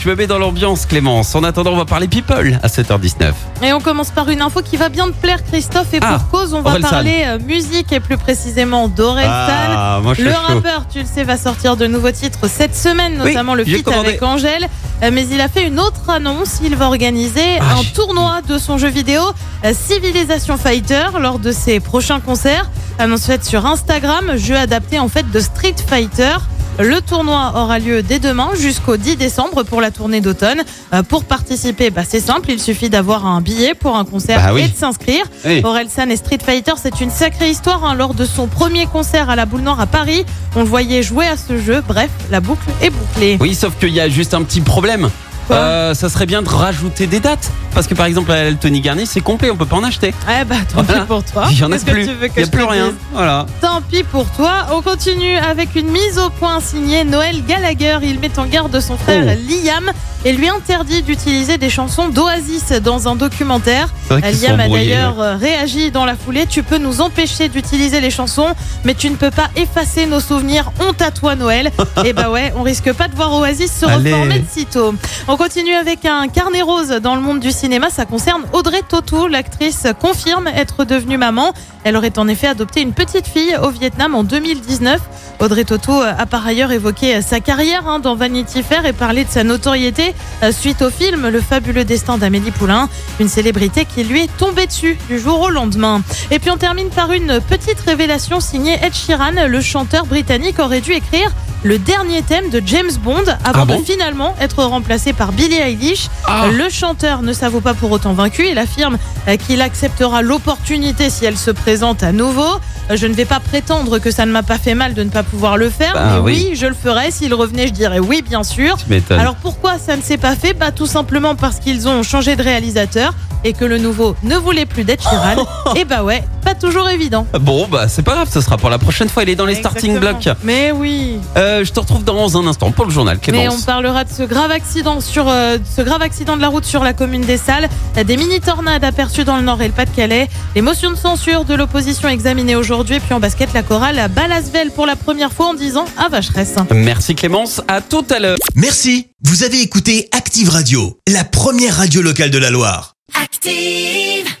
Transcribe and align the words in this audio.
je 0.00 0.08
me 0.08 0.14
mets 0.14 0.26
dans 0.26 0.38
l'ambiance, 0.38 0.86
Clémence. 0.86 1.34
En 1.34 1.44
attendant, 1.44 1.72
on 1.72 1.76
va 1.76 1.84
parler 1.84 2.08
people 2.08 2.58
à 2.62 2.68
7h19. 2.68 3.32
Et 3.62 3.72
on 3.72 3.80
commence 3.80 4.10
par 4.10 4.28
une 4.28 4.42
info 4.42 4.60
qui 4.62 4.76
va 4.76 4.88
bien 4.88 5.06
te 5.08 5.12
plaire, 5.14 5.44
Christophe. 5.44 5.92
Et 5.94 5.98
Ah, 6.02 6.18
pour 6.18 6.28
cause, 6.40 6.54
on 6.54 6.62
va 6.62 6.78
parler 6.80 7.24
euh, 7.26 7.38
musique 7.38 7.92
et 7.92 8.00
plus 8.00 8.16
précisément 8.16 8.88
d'Orelsan. 8.88 9.30
Ah, 9.30 10.00
Le 10.06 10.14
chaud. 10.14 10.30
rappeur, 10.48 10.86
tu 10.92 11.00
le 11.00 11.06
sais, 11.06 11.24
va 11.24 11.36
sortir 11.36 11.76
de 11.76 11.86
nouveaux 11.86 12.10
titres 12.10 12.48
cette 12.48 12.74
semaine, 12.76 13.20
Oui, 13.22 13.28
notamment 13.32 13.54
le 13.54 13.64
feat 13.64 13.86
avec 13.88 14.22
Angèle. 14.22 14.68
Euh, 15.02 15.10
Mais 15.12 15.26
il 15.28 15.40
a 15.40 15.48
fait 15.48 15.66
une 15.66 15.78
autre 15.78 16.08
annonce. 16.08 16.60
Il 16.64 16.74
va 16.76 16.86
organiser 16.86 17.58
Ah, 17.60 17.78
un 17.78 17.84
tournoi 17.94 18.40
de 18.48 18.58
son 18.58 18.78
jeu 18.78 18.88
vidéo 18.88 19.20
euh, 19.64 19.72
Civilization 19.74 20.56
Fighter 20.56 21.04
lors 21.20 21.38
de 21.38 21.52
ses 21.52 21.80
prochains 21.80 22.20
concerts. 22.20 22.70
Annonce 22.98 23.26
faite 23.26 23.44
sur 23.44 23.66
Instagram, 23.66 24.36
jeu 24.36 24.56
adapté 24.56 24.98
en 24.98 25.08
fait 25.08 25.30
de 25.30 25.40
Street 25.40 25.74
Fighter. 25.86 26.36
Le 26.78 27.00
tournoi 27.00 27.52
aura 27.56 27.78
lieu 27.78 28.02
dès 28.02 28.18
demain 28.18 28.50
jusqu'au 28.54 28.98
10 28.98 29.16
décembre 29.16 29.62
pour 29.62 29.80
la 29.80 29.90
tournée 29.90 30.20
d'automne. 30.20 30.62
Euh, 30.92 31.02
Pour 31.02 31.24
participer, 31.24 31.88
bah, 31.90 32.02
c'est 32.06 32.20
simple, 32.20 32.50
il 32.50 32.60
suffit 32.60 32.90
d'avoir 32.90 33.24
un 33.26 33.40
billet 33.40 33.72
pour 33.74 33.96
un 33.96 34.04
concert 34.04 34.42
Bah 34.44 34.52
oui. 34.52 34.62
et 34.62 34.68
de 34.68 34.76
s'inscrire. 34.76 35.24
Oui. 35.46 35.62
Orelsan 35.64 36.10
et 36.10 36.16
Street 36.16 36.38
Fighter, 36.44 36.72
c'est 36.80 37.00
une 37.00 37.10
sacrée 37.10 37.48
histoire. 37.50 37.82
hein. 37.84 37.94
Lors 37.94 38.12
de 38.12 38.26
son 38.26 38.46
premier 38.46 38.84
concert 38.86 39.30
à 39.30 39.36
la 39.36 39.46
Boule 39.46 39.62
Noire 39.62 39.80
à 39.80 39.86
Paris, 39.86 40.26
on 40.54 40.60
le 40.60 40.66
voyait 40.66 41.02
jouer 41.02 41.26
à 41.26 41.36
ce 41.38 41.58
jeu. 41.58 41.82
Bref, 41.88 42.10
la 42.30 42.40
boucle 42.40 42.68
est 42.82 42.90
bouclée. 42.90 43.38
Oui, 43.40 43.54
sauf 43.54 43.72
qu'il 43.78 43.94
y 43.94 44.00
a 44.00 44.10
juste 44.10 44.34
un 44.34 44.42
petit 44.42 44.60
problème. 44.60 45.08
Euh, 45.50 45.94
ça 45.94 46.08
serait 46.08 46.26
bien 46.26 46.42
de 46.42 46.48
rajouter 46.48 47.06
des 47.06 47.20
dates. 47.20 47.50
Parce 47.74 47.86
que 47.86 47.94
par 47.94 48.06
exemple, 48.06 48.32
à 48.32 48.52
Tony 48.54 48.80
Garnier, 48.80 49.06
c'est 49.06 49.20
complet, 49.20 49.50
on 49.50 49.56
peut 49.56 49.66
pas 49.66 49.76
en 49.76 49.84
acheter. 49.84 50.12
Eh 50.40 50.44
bah, 50.44 50.56
tant 50.74 50.82
Voilà. 50.82 51.02
pis 51.02 51.06
pour 51.06 51.24
toi. 51.24 51.46
Il 51.50 51.58
y 51.58 51.64
en 51.64 51.72
a 51.72 51.78
plus. 51.78 52.08
Il 52.36 52.40
y 52.40 52.44
a 52.44 52.46
plus 52.48 52.64
rien. 52.64 52.92
Voilà. 53.12 53.46
Tant 53.60 53.80
pis 53.82 54.02
pour 54.02 54.26
toi. 54.30 54.66
On 54.72 54.82
continue 54.82 55.36
avec 55.36 55.74
une 55.76 55.88
mise 55.90 56.18
au 56.18 56.30
point 56.30 56.60
signée 56.60 57.04
Noël 57.04 57.44
Gallagher. 57.46 57.98
Il 58.02 58.18
met 58.18 58.38
en 58.38 58.46
garde 58.46 58.78
son 58.80 58.96
frère 58.96 59.24
Oh. 59.26 59.64
Liam 59.64 59.90
et 60.26 60.32
lui 60.32 60.48
interdit 60.48 61.02
d'utiliser 61.02 61.56
des 61.56 61.70
chansons 61.70 62.08
d'Oasis 62.08 62.72
dans 62.82 63.06
un 63.06 63.14
documentaire. 63.14 63.90
Liam 64.10 64.58
a 64.58 64.68
d'ailleurs 64.68 65.20
euh, 65.20 65.36
réagi 65.36 65.92
dans 65.92 66.04
la 66.04 66.16
foulée. 66.16 66.46
Tu 66.46 66.64
peux 66.64 66.78
nous 66.78 67.00
empêcher 67.00 67.48
d'utiliser 67.48 68.00
les 68.00 68.10
chansons, 68.10 68.48
mais 68.82 68.94
tu 68.94 69.08
ne 69.08 69.14
peux 69.14 69.30
pas 69.30 69.50
effacer 69.54 70.04
nos 70.06 70.18
souvenirs. 70.18 70.72
Honte 70.80 71.00
à 71.00 71.12
toi, 71.12 71.36
Noël. 71.36 71.70
et 72.04 72.12
bah 72.12 72.28
ouais, 72.28 72.52
on 72.56 72.62
risque 72.62 72.92
pas 72.92 73.06
de 73.06 73.14
voir 73.14 73.34
Oasis 73.34 73.72
se 73.72 73.86
Allez. 73.86 74.12
reformer 74.12 74.40
de 74.40 74.50
sitôt. 74.50 74.96
On 75.28 75.36
continue 75.36 75.74
avec 75.74 76.04
un 76.04 76.26
carnet 76.26 76.62
rose 76.62 76.88
dans 76.88 77.14
le 77.14 77.20
monde 77.20 77.38
du 77.38 77.52
cinéma. 77.52 77.88
Ça 77.88 78.04
concerne 78.04 78.42
Audrey 78.52 78.82
Tautou. 78.88 79.28
L'actrice 79.28 79.86
confirme 80.00 80.48
être 80.48 80.84
devenue 80.84 81.18
maman. 81.18 81.52
Elle 81.84 81.96
aurait 81.96 82.18
en 82.18 82.26
effet 82.26 82.48
adopté 82.48 82.80
une 82.80 82.94
petite 82.94 83.28
fille 83.28 83.56
au 83.62 83.70
Vietnam 83.70 84.16
en 84.16 84.24
2019. 84.24 85.00
Audrey 85.38 85.62
Tautou 85.62 85.92
a 85.92 86.26
par 86.26 86.44
ailleurs 86.44 86.72
évoqué 86.72 87.22
sa 87.22 87.38
carrière 87.38 87.86
hein, 87.86 88.00
dans 88.00 88.16
Vanity 88.16 88.64
Fair 88.64 88.86
et 88.86 88.92
parlé 88.92 89.24
de 89.24 89.30
sa 89.30 89.44
notoriété 89.44 90.15
suite 90.52 90.82
au 90.82 90.90
film 90.90 91.28
Le 91.28 91.40
fabuleux 91.40 91.84
destin 91.84 92.18
d'Amélie 92.18 92.50
Poulain, 92.50 92.88
une 93.20 93.28
célébrité 93.28 93.84
qui 93.84 94.04
lui 94.04 94.22
est 94.24 94.36
tombée 94.36 94.66
dessus 94.66 94.98
du 95.08 95.18
jour 95.18 95.40
au 95.40 95.50
lendemain. 95.50 96.02
Et 96.30 96.38
puis 96.38 96.50
on 96.50 96.56
termine 96.56 96.88
par 96.88 97.12
une 97.12 97.40
petite 97.40 97.80
révélation 97.80 98.40
signée 98.40 98.78
Ed 98.82 98.94
Sheeran, 98.94 99.46
le 99.48 99.60
chanteur 99.60 100.06
britannique 100.06 100.58
aurait 100.58 100.80
dû 100.80 100.92
écrire 100.92 101.30
le 101.66 101.78
dernier 101.80 102.22
thème 102.22 102.48
de 102.50 102.62
James 102.64 102.92
Bond 103.02 103.24
avant 103.44 103.62
Ah 103.62 103.64
bon 103.64 103.80
de 103.80 103.84
finalement 103.84 104.36
être 104.40 104.62
remplacé 104.62 105.12
par 105.12 105.32
Billie 105.32 105.56
Eilish. 105.58 106.06
Ah. 106.24 106.46
Le 106.56 106.68
chanteur 106.68 107.22
ne 107.22 107.32
s'avoue 107.32 107.60
pas 107.60 107.74
pour 107.74 107.90
autant 107.90 108.12
vaincu. 108.12 108.46
Il 108.48 108.56
affirme 108.58 108.98
euh, 109.26 109.36
qu'il 109.36 109.60
acceptera 109.60 110.22
l'opportunité 110.22 111.10
si 111.10 111.24
elle 111.24 111.36
se 111.36 111.50
présente 111.50 112.04
à 112.04 112.12
nouveau. 112.12 112.46
Euh, 112.90 112.96
Je 112.96 113.08
ne 113.08 113.14
vais 113.14 113.24
pas 113.24 113.40
prétendre 113.40 113.98
que 113.98 114.12
ça 114.12 114.26
ne 114.26 114.30
m'a 114.30 114.44
pas 114.44 114.58
fait 114.58 114.76
mal 114.76 114.94
de 114.94 115.02
ne 115.02 115.10
pas 115.10 115.24
pouvoir 115.24 115.56
le 115.56 115.68
faire, 115.68 115.94
Bah 115.94 116.10
mais 116.14 116.18
oui. 116.20 116.46
oui, 116.50 116.56
je 116.56 116.66
le 116.66 116.74
ferai. 116.74 117.10
S'il 117.10 117.34
revenait, 117.34 117.66
je 117.66 117.72
dirais 117.72 117.98
oui, 117.98 118.22
bien 118.22 118.44
sûr. 118.44 118.76
Alors 119.10 119.34
pourquoi 119.34 119.76
ça 119.78 119.96
ne 119.96 120.02
s'est 120.02 120.18
pas 120.18 120.36
fait? 120.36 120.54
Bah 120.54 120.70
tout 120.70 120.86
simplement 120.86 121.34
parce 121.34 121.58
qu'ils 121.58 121.88
ont 121.88 122.04
changé 122.04 122.36
de 122.36 122.42
réalisateur 122.44 123.12
et 123.46 123.52
que 123.52 123.64
le 123.64 123.78
nouveau 123.78 124.16
ne 124.24 124.36
voulait 124.36 124.66
plus 124.66 124.82
d'être 124.84 125.02
Sheeran. 125.08 125.46
et 125.76 125.84
bah 125.84 126.02
ouais, 126.02 126.24
pas 126.44 126.54
toujours 126.54 126.88
évident. 126.90 127.26
Bon, 127.40 127.68
bah 127.68 127.86
c'est 127.88 128.02
pas 128.02 128.14
grave, 128.14 128.28
ce 128.32 128.40
sera 128.40 128.56
pour 128.56 128.70
la 128.70 128.78
prochaine 128.78 129.08
fois. 129.08 129.22
Il 129.22 129.28
est 129.28 129.36
dans 129.36 129.46
les 129.46 129.54
starting 129.54 129.94
Exactement. 129.96 130.20
blocks. 130.20 130.36
Mais 130.42 130.72
oui. 130.72 131.18
Euh, 131.36 131.64
je 131.64 131.72
te 131.72 131.78
retrouve 131.80 132.02
dans 132.04 132.36
un 132.36 132.46
instant 132.46 132.72
pour 132.72 132.84
le 132.86 132.90
journal, 132.90 133.18
Mais 133.28 133.32
on 133.32 133.40
Clémence. 133.42 133.62
parlera 133.62 134.02
de 134.04 134.10
ce 134.12 134.24
grave 134.24 134.50
accident 134.50 135.00
sur 135.00 135.28
euh, 135.28 135.58
ce 135.76 135.82
grave 135.82 136.02
accident 136.02 136.36
de 136.36 136.42
la 136.42 136.48
route 136.48 136.64
sur 136.64 136.82
la 136.82 136.92
commune 136.92 137.22
des 137.22 137.36
Salles, 137.36 137.68
des 137.94 138.16
mini 138.16 138.40
tornades 138.40 138.82
aperçues 138.84 139.24
dans 139.24 139.36
le 139.36 139.42
nord 139.42 139.62
et 139.62 139.68
le 139.68 139.72
Pas-de-Calais, 139.72 140.28
les 140.56 140.62
motions 140.62 140.90
de 140.90 140.96
censure 140.96 141.44
de 141.44 141.54
l'opposition 141.54 142.08
examinées 142.08 142.56
aujourd'hui, 142.56 142.98
puis 142.98 143.14
en 143.14 143.20
basket 143.20 143.52
la 143.52 143.62
chorale 143.62 143.98
à 144.00 144.08
Balasvel 144.08 144.70
pour 144.72 144.86
la 144.86 144.96
première 144.96 145.32
fois 145.32 145.46
en 145.50 145.54
10 145.54 145.76
ans 145.76 145.84
à 145.96 146.08
Vacheresse. 146.08 146.54
Merci 146.74 147.14
Clémence, 147.14 147.62
à 147.68 147.80
tout 147.80 148.04
à 148.10 148.18
l'heure. 148.18 148.36
Merci, 148.56 149.06
vous 149.24 149.44
avez 149.44 149.60
écouté 149.62 150.08
Active 150.12 150.48
Radio, 150.50 150.98
la 151.08 151.24
première 151.24 151.76
radio 151.76 152.02
locale 152.02 152.30
de 152.30 152.38
la 152.38 152.50
Loire. 152.50 152.95
Active. 153.14 154.36